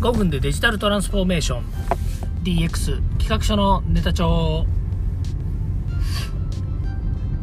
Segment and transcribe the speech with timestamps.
[0.00, 1.64] 5分でデジタルトランスフォーメーション。
[2.44, 4.64] DX 企画書のネタ帳。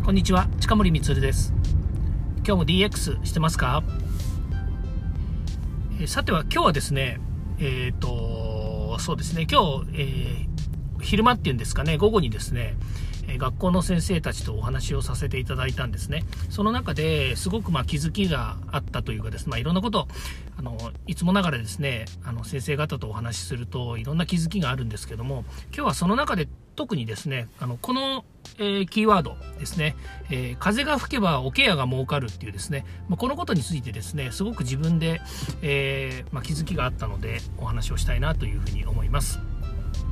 [0.06, 1.54] こんにちは近森光です。
[2.38, 3.84] 今日も DX してますか、
[6.00, 7.20] え、さては今日はですね
[7.60, 12.78] えっ、ー、とそうですね今日、えー、昼間っていうんですかね午後にですね
[13.38, 16.24] 学校の先生たちとお話をさせていただいたんですね。
[16.50, 20.08] その中ですごくま気づきがあったというかですね、まあ、いろんなこと
[20.58, 28.26] あのいつもながらですねあの先生方とお話しするといろんな気づきがあるんですけども今日はその中で特にですねあのこの、
[28.58, 29.96] えー、キーワードですね、
[30.30, 35.22] えー、風が吹けば桶屋が儲かるっていうですね、まあ、このことについてですねすごく自分で、
[35.62, 39.40] えー、まあ、気づきがあったのでお話をしたいなというふうに思います。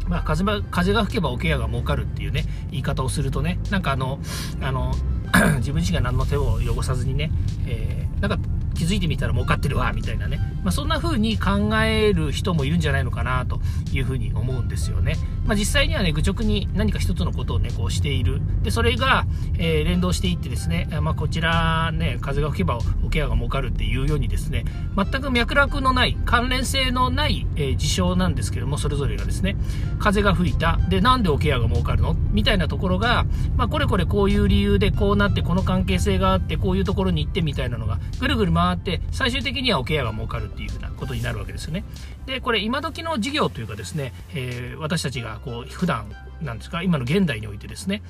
[0.07, 4.19] まあ、風風が吹けば桶屋が儲かるっていうね言い方をするとねなんかあの
[4.61, 4.93] あの
[5.57, 7.31] 自分自身が何の手を汚さずにね、
[7.67, 8.37] えー、なんか
[8.75, 13.59] 気づいてみたら儲かってるわみたいなね、まあ、そんな風に考える人もいるんじゃないのかなと
[13.91, 15.15] いう風に思うんですよね。
[15.45, 18.41] まあ、実際にはね、愚直に何か一つのことをね、こうしている。
[18.61, 19.25] で、それが、
[19.57, 29.57] えー、連動していってですね、まあ、こちらね、風が吹けばおケアが儲かるっていうようにですね、全く脈絡のない、関連性のない、えー、事象なんですけども、それぞれがですね、
[29.99, 30.79] 風が吹いた。
[30.89, 32.15] で、なんでおケアが儲かるの？
[32.31, 33.25] みたいなところが、
[33.57, 41.83] まあ、これこれこういう理由でこうなって、この関係性があって、こういうところに行ってみたいなのが、ぐるぐる回って、最終的にはおケアが儲かるっていうふうなことになるわけですよね。
[42.25, 48.01] で、これ今時の事業というかですね、えー、私たちがこう普段なんですか今の現代においてですね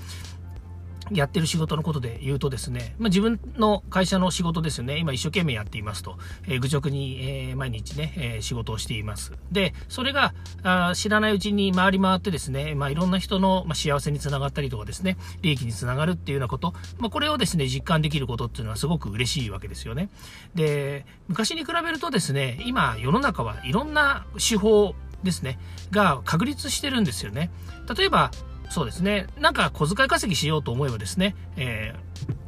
[1.12, 9.34] やってる仕事のことで言うとですね、まあ、自分の会社の仕事ですよね、今一生懸命やっていますと、えー、愚直に、えー、毎日ね、えー、仕事をしています。
[9.52, 20.10] で、それがあ知らないうちに回り回ってですね、まあ、いろんな人の、まあ、幸せにつながったりとかですね、利益につながるっていうようなこと、まあ、これをですね、実感できることっていうのはすごく嬉しいわけですよね。
[20.56, 25.60] で、昔に比べるとですね、今世の中はいろんな手法ですね、
[25.92, 27.52] が確立してるんですよね。
[27.98, 28.32] 例えば、
[28.70, 31.94] そうですね、なんか小遣い稼ぎしようと思えばですね、え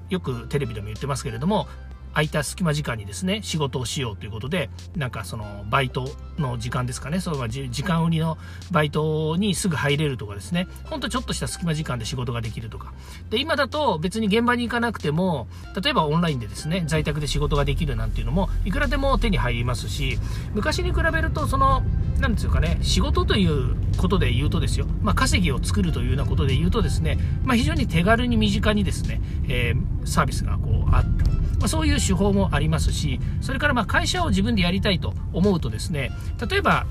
[0.10, 1.68] ー、よくテレビでも言ってますけれども、
[2.16, 8.38] 空いた隙間時間にですね、仕事をしようということで、なんかそのバイトの時間ですかね、その時間売りの
[8.72, 12.94] バイトにすぐ入れるとかですね、ほんとちょっとした隙間時間で仕事ができるとか。
[13.30, 15.48] で、今だと別に現場に行かなくても、
[15.82, 20.18] 例えばオンラインでですね、在宅で仕事ができるなんていうのも、いくらでも手に入りますし、
[20.54, 21.84] 昔に比べると、その、
[22.20, 31.15] なんですかね、仕事ということで言うとですよ、まあ、稼ぎを作るというようなことで言うとですね、まあ、非常に手軽に身近にですね、えー、サービスがこうあった。
[31.60, 36.12] まあ、そういう手法もありますし、それからま会社を自分でやりたいと思うとですね、
[36.50, 36.86] 例えば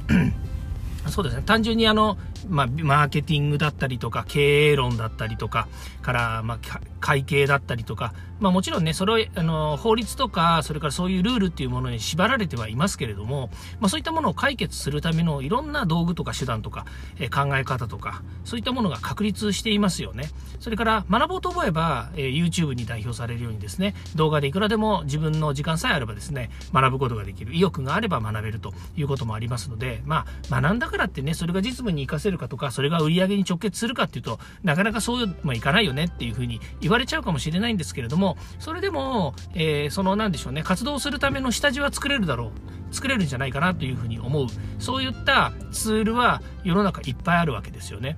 [1.08, 1.42] そうですね。
[1.44, 2.16] 単純にあの、
[2.48, 5.68] まあ、マーケティングだったりとか、経営論だったりとか、
[6.02, 13.50] から、まあ、会計だったりとか、まあ、もちろんね、それ、あの、法律とか、それからそういうルールっていうものに縛られてはいますけれども、
[13.80, 16.84] まあ、そういったものを解決するためのいろんな道具とか手段とか、
[17.18, 20.30] え、考え方とか、そういったものが確立していますよね。
[20.60, 27.54] それから、学ぼうと思えば、え、YouTube に代表されるようにですね、動画でいくらでも自分の時間さえあればですね、学ぶことができる。
[27.54, 42.52] 意欲があれば学べるということもありますので、まあ、学んだからってね、それが実務に活かせるるかとか、それが売り上げに直結するかっていうと、なかなかそういう、まあ、いかないよねっていうふうに言われちゃうかもしれないんですけれども、それでも、えー、その、なんでしょうね、活動するための下地は作れるだろ
[42.90, 42.94] う。
[42.94, 44.46] 作れるんじゃないかなというふうに思う。
[44.78, 48.16] そういったツールは世の中いっぱいあるわけですよね。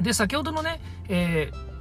[0.00, 1.71] で、先ほどのね、えー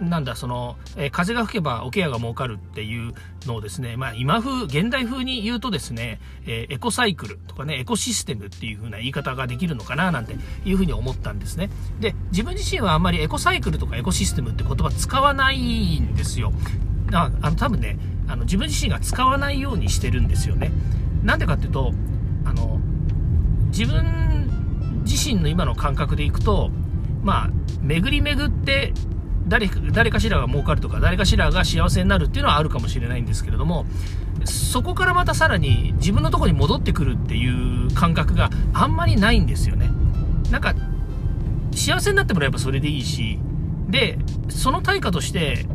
[0.00, 3.14] なんだ、その、え、風が吹けば桶屋が儲かるっていう
[3.46, 11.70] のをですね、まあ今風、現代風に言うとですね、えー、エコサイクルとかね、エコシステムっていう風な言い方ができるのかななんていう風に思ったんですね。
[12.00, 16.52] で、自分自身はあんまりエコサイクルとかエコシステムって言葉使わないんですよ。
[17.12, 17.98] ああの、多分ね、
[18.28, 20.72] あの自分自身が使わないようにしてるんですよね。
[21.22, 21.92] なんでかっていうと、
[22.44, 22.78] あの、
[23.68, 26.70] 自分自身の今の感覚でいくと、
[27.22, 28.92] まあ、巡り巡って
[29.46, 33.86] 誰誰かしらが儲かるとか誰かしらが幸せになるっていうのはあるかもしれないんですけれども
[34.44, 39.90] そこからまたさらに自分のとこに戻ってくるっていう感覚があんまりないんですよね。
[40.50, 40.74] なんか
[41.72, 43.38] 幸せになってもらえばそれでいいし
[43.88, 44.18] で
[44.48, 45.66] その対価として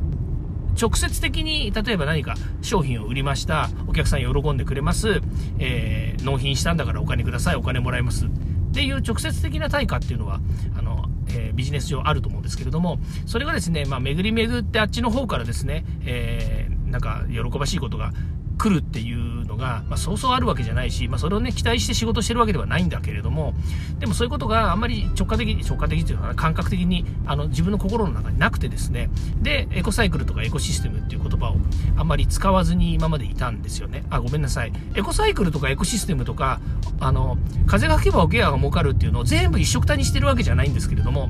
[0.79, 5.21] 直接的に例えば何か商品を売りましたお客さん喜んでくれます、
[5.59, 8.25] えー、納品したんだからお金くださいお金もらえます
[8.71, 10.39] っていう直接的な対価っていうのは
[10.77, 18.11] あのえー、ビジネス上あると思うんですけれども、それがですね、まあ、巡り巡ってあっちの方からですね、えー、なんか喜ばしいことが
[18.61, 23.55] 来るっていうのが、まあ、そうそうあるわけじゃないし、まあ、それをね期待して仕事してるわけではないんだけれども
[23.97, 29.09] でもそういうことがあんまり直感的に直感的っていうか感覚的にあの自分の心の中になくてですね
[29.41, 31.55] でエコサイクルとかエコシステムっていう言葉を
[31.97, 34.03] あんまり使わずに今までいたんですよね。
[34.11, 34.71] あごめんなさい。
[34.93, 36.61] エコサイクルとかエコシステムとか
[36.99, 41.29] あの風が吹けば桶屋が儲かるっていうのを全部一緒くたにしてるわけじゃないんですけれども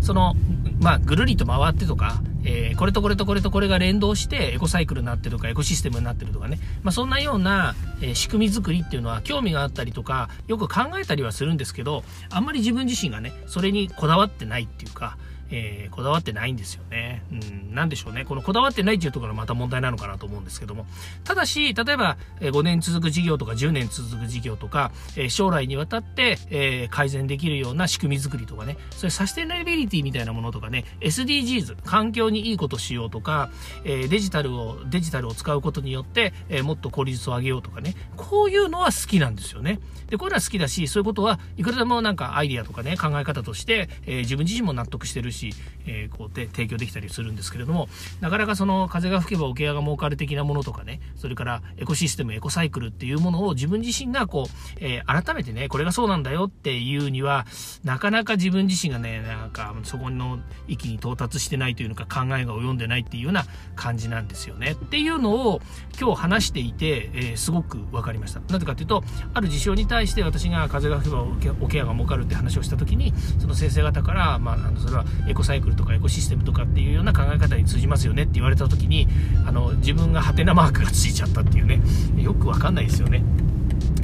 [0.00, 0.34] その
[0.82, 15.16] まあ、ぐるりと回ってとか、えー、これとこれとこれとこれが連動してエコサイクルになってるとかエコシステムになってるとかね、まあ、そんなような、え、仕組み作りっていうのは興味があったりとかよく考えたりはするんですけどあんまり自分自身がねそれにこだわってないっていうか
[15.52, 17.22] えー、こだわってないんですよね。
[17.30, 18.24] うん、なでしょうね。
[18.24, 20.86] このこだわってないっていうところがまた問題なのかなと思うんですけども。
[21.24, 33.50] ただし、例えば、え5年続く事業とか10年続く事業とか、え将来にわたって、え改善できるような仕組み作りとかね、そういうサステナビリティみたいなものとかね、SDGs、環境にいいことしようとか、
[33.84, 39.80] えデジタルを、デジタルを使うことによって、えもっと効率を上げようとかね、こういうのは好きなんですよね。
[40.08, 45.54] で、こういうのは好きだし、そういうことはいくらでもなんかアイディアとかね、考え方として、え自分自身も納得してるし、し、
[45.86, 47.88] えー、こうで提供できたりするんですけれども
[48.20, 57.46] なかなかその風が吹けば桶屋が儲かる的なものとかねそれからエコシステムエコサイクルっていうものを自分自身がこう、えー、改めてねこれがそうなんだよっていうには
[57.84, 60.38] なかなか自分自身がねなんかそこの
[60.68, 63.44] 域に到達してないというのか考えが及んでないっていうような
[63.76, 64.72] 感じなんですよね。
[64.72, 65.60] っていうのを
[66.00, 68.40] 今日話していて、えー、すごく分かりました。
[68.40, 79.08] なぜかというとある事象に対して私が風が吹けば桶屋が儲かるって話をした時にその先生方から、まあ、それはエコサイクルとかエコシステムとかっていうような考え方に通じますよねって言われた時に
[79.46, 81.80] あの自分がハテナマークがついちゃったっていうね。
[82.16, 83.22] よくわかんないですよね。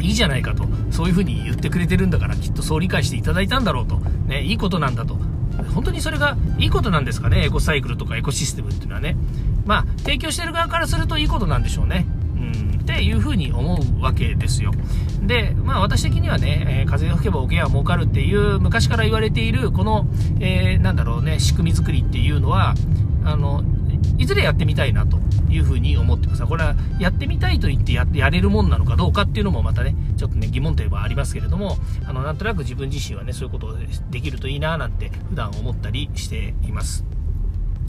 [0.00, 0.67] いいじゃないかと。
[0.91, 5.19] そういうふうに言ってくれてるんだからきっとそう理解していただいたんだろうと、ね、いいことなんだと。
[5.75, 7.44] 本当にそれがいいことなんですかね？
[7.47, 9.17] エコサイクルとかエコシステムっていうのはね。
[9.67, 12.06] まあ提供してる側からするといいことなんでしょうね。
[12.37, 12.38] う
[12.76, 12.81] ん。
[12.81, 14.73] っていうふうに思うわけですよ。
[15.23, 20.06] で、まあ私的にはね、えー、風が吹けば桶は儲かるっていう昔から言われているこの、
[20.41, 22.75] えー、なんだろうね、仕組み作りっていうのは、
[23.25, 23.62] あの、
[24.17, 25.19] いずれやってみたいなと
[25.49, 26.44] いうふうに思ってます。
[26.44, 33.76] これはやってみたいと言ってやってやれるもんなのかどうかっていうのもまたね、ちょっとね、疑問点はありますけれども、あの、なんとなく自分自身はね、そういうことを
[34.11, 37.05] できるといいななんて普段思ったりしています。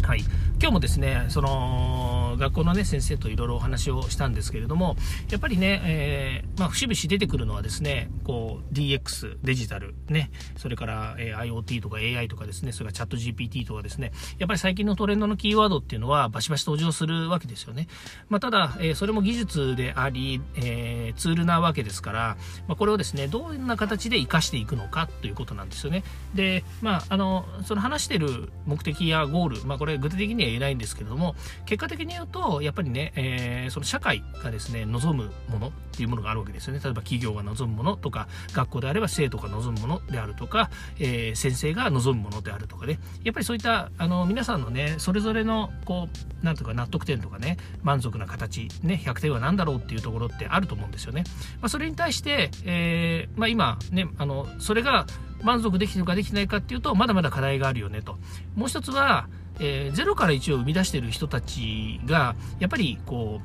[0.03, 0.21] はい、
[0.59, 4.95] 今日もですねその学校の、ね、先生といろいろお話をしたんですけれども
[5.29, 17.87] やっぱりね、えー、まあ、節々出てくるのはですねこう DX デジタル、ね、それから、えー、IoT とか AI とかですねそれからチャット GPT とかですねやっぱり最近のトレンドのキーワードっていうのはバシバシ登場するわけですよね、
[18.29, 22.37] まあ、ただ、えー、それも技術であり、えツールなわけですから、
[22.67, 26.03] まあ、これをですねどんな形で活かしていくのかということなんですよね
[26.33, 36.79] でまああのその話してる目的やゴール、まあ、れ具体的には言えないんですけれども結果的に言うとやっぱりね、えー、その社会がですね望むものっていうものがあるわけですよね。
[36.83, 40.69] 例えば企業が望むものとか学校であれば生徒が望むものであるとか、
[40.99, 42.99] えー、先生が望むものであるとかね。
[43.23, 46.07] やっぱりそういったあの皆さんのねそれぞれのこ
[46.41, 51.23] うなんとか納得点とかね満足な形ね100点は何だろうっていうところってあると思うんですよね、
[51.61, 55.05] まあ、それに対して、えー、まあ、今ねあのそれが
[55.41, 58.17] 満足できるかできないかっていうとまだまだ課題があるよねと。
[58.55, 59.27] もう一つは
[59.59, 63.41] えー、0から1を生み出してる人たちがやっぱりこ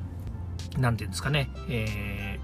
[0.77, 2.39] う何て言うんですかね、え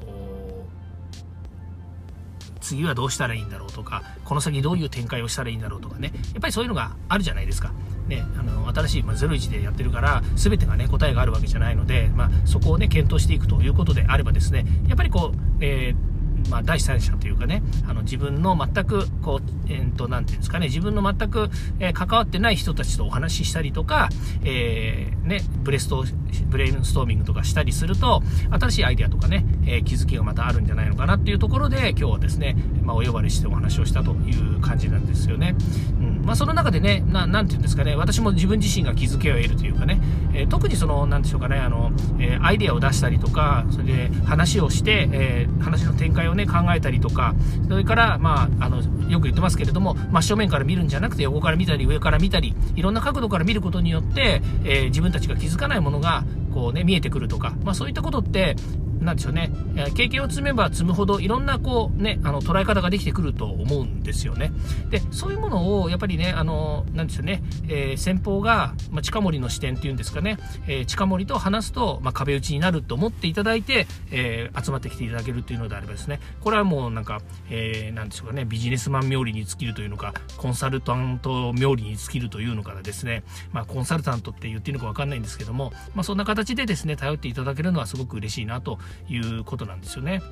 [0.00, 7.72] ー、こう次はどうしたらいいんだろうとかこの先どういう展開をしたらいいんだろうとかねやっぱりそういうのがあるじゃないですか。
[8.06, 16.15] ね、あの新しい、まあ、01でやってるから全てがね答えがあるわけじゃないので、まあ、そこをね検討していくということであればですねやっぱりこう、えー
[16.50, 21.48] まあ、第三者というかね、あの自分の全く、こう、えー、と、なんていうんですかね、自分の全く、
[21.80, 24.08] えー、関わってない人たちとお話ししたりとか、
[24.44, 26.04] えー、ね、ブレスト、
[26.48, 35.56] ブレインストーミングとかしたりすると、新しいアイデアとかね、え気づきがまたあるんじゃないのかなっていうところで、今日はですね、まあ、お呼ばれしてお話をしたという感じなんですよね。
[36.00, 36.22] うん。
[36.24, 40.00] まあ、その中でね、ななんていうんですかね、私も自分自身が気づきを得るというかね、
[40.32, 47.34] え特にその、なんでしょうかね、あの、えアイデアを出したりとか、それで話をして、え話の展開をね考えたりとか
[47.68, 58.56] それから、まあ、あのよく言ってますけれども真正面から見るんじゃなくて横から見たり上から見たりいろんな角度から見ることによって、えー、自分たちが気づかないものがこう、ね、見えてくるとか、まあ、そういったことって
[59.00, 59.50] なんでしょうね、
[59.94, 64.52] 経験を積めば積むほどいろんなこうね、あの捉え方ができてくると思うんですよね。
[64.90, 83.22] で、そういうものをやっぱりね、あの、なんでしょうね、えー、先方が、まあ、近森の視点っていうんですかね、えー、近森と話すと、まあ、壁打ちになると思っていただいて、えー、集まってきていただけるというのであればですね、これはもうなんか、えー、なんでしょうかね、ビジネスマン冥利に尽きるというのか、コンサルタント冥利に尽きるというのかですね、
[83.52, 90.22] まあ、コンサルタントって言っていいのかわかんないんですけども、まあ、そんな形でですね、頼っていただけるのはすごく嬉しいなということなんですよね。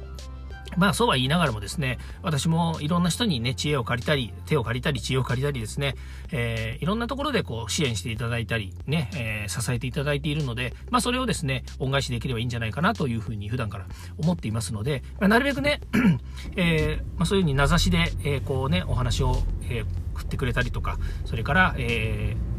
[0.76, 5.94] まあそうは言いながらもですね、私もいろんな人にね、知恵を借りたり、手を借りたり、知恵を借りたりですね、
[6.32, 13.86] えー、いろんなところでこう支援していただいたり、ね、えー、支えていただいているので、まあそれをですね、恩返しできればいいんじゃないかなというふうに普段から
[14.18, 15.80] 思っていますので、まあ、なるべくね、
[16.56, 19.84] えー、まあそういうふうに名指しで、えこうね、お話を、え
[20.14, 22.53] 振ってくれたりとか、それから、えー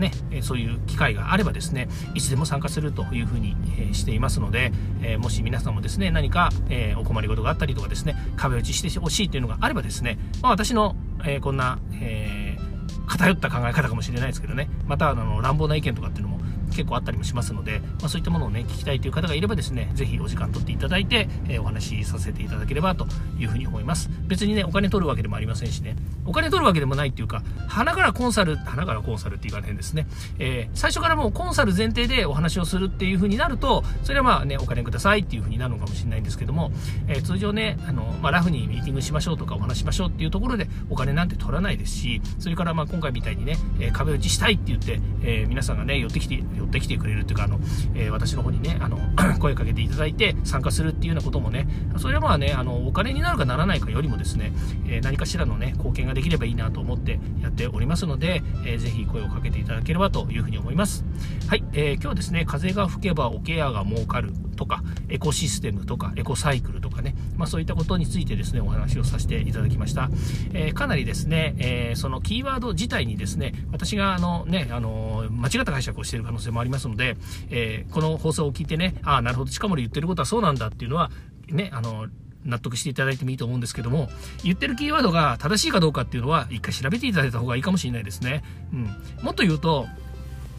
[0.00, 3.54] ね、そういう機会があればですね、いつでも参加するというふうに
[3.92, 4.72] していますので、
[5.18, 6.50] もし皆さんもですね、何か、
[6.98, 10.96] お困りごとがあったりとかですね、壁打ちしてほしいというのがあればですね、まあ、私の、
[11.42, 12.58] こんな、え
[13.06, 16.39] 偏った考え方かもしれないですけどね、またあの乱暴な意見とかっていうのも
[16.80, 23.06] 結構あったりもしますので、まあ、そういったものをね、聞きたいという方がいればですね、ぜひお時間取っていただいて、え、お話しさせていただければと
[23.38, 24.08] いうふうに思います。
[24.26, 30.06] 別にね、お金取るわけでもありませんしね、お金取るわけでもないっていうか、花からコンサル、花からコンサルって言われへんですね、
[30.38, 36.72] えー、最初からもうコンサル前提でお話をするっていうふうになると、それはまあね、お金くださいっていうふうになるのかもしれないんですけども、
[37.08, 47.58] えー、通常ね、あの、まあ、ラフにミーティングしましょうとかお話しましょうっていうところでお金なんて取らないですし、それからまあ今回みたいにね、え壁打ちしたいって言って、え皆さんがね、寄ってきて、寄ってきてくれるっていうか、あの、
[47.94, 48.98] えー、私の方にね、あの、
[49.40, 51.66] 声かけていただいて参加するっていうようなこともね、
[51.98, 54.52] それはまあね、あの、お金になるかならないかよりもですね、
[54.86, 61.04] えー、何かしらのね、貢献ができればいいなと思ってやっておりますので、えー、ぜひ声をかけていただければというふうに思います。
[61.48, 70.10] はい、えー、今日はですね、風が吹けばおケアが儲かるとか、エコシステムとか、エコサイクルとかね、まあそういったことについてですね、お話をさせていただきました。
[70.52, 77.16] えー、かなりですね、えー、そのキーワード自体にですね、私があのね、あの、間違った解釈をしている可能性もありますので、
[77.48, 81.10] えー、この放送を聞いてね、ああ、なるほど、近森言ってることはそうなんだっていうのは、
[81.48, 82.06] ね、あの、
[82.44, 84.10] 納得していただいてもいいと思うんですけども、
[84.44, 88.44] 言ってるキーワードが正しいかどうかっていうのは、一回調べていただいた方がいいかもしれないですね。
[88.74, 88.84] うん。
[89.22, 89.86] もっと言うと、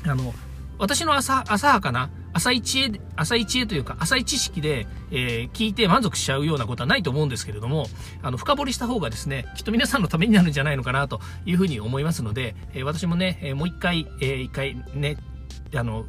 [0.06, 0.34] あの、
[0.82, 7.88] 私の浅、浅はかな、浅い知恵、浅い知恵というか、浅い知識で、えー、聞いて満足しちゃうようなことはないと思うんですけれども、
[8.22, 15.18] あの、深掘りした方がですね、きっと皆さんのためになるんじゃないのかなというふうに思いますので、えー、私もね、えー、もう一回、えー、一回ね、
[15.76, 16.06] あの、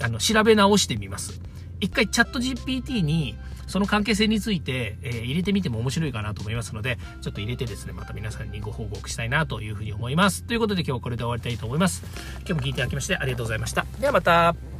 [0.00, 1.40] あの、調べ直してみます。
[1.80, 10.44] 一回チャット GPT にその関係性について、えー、入れてみても面白いかなと思いますので、ちょっと入れてですね、また皆さんにご報告したいなというふうに思います。
[10.44, 12.02] ということで今日はこれで終わりたいと思います。
[12.40, 13.86] 今日も聞いていただきましてありがとうございました。
[14.00, 14.73] ではまた。